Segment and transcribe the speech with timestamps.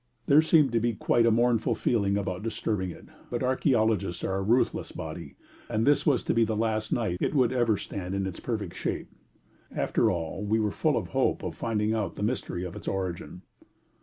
[0.25, 4.41] There seemed to be quite a mournful feeling about disturbing it; but archæologists are a
[4.41, 5.35] ruthless body,
[5.69, 8.75] and this was to be the last night it would ever stand in its perfect
[8.75, 9.11] shape.
[9.71, 13.43] After all, we were full of hope of finding out the mystery of its origin.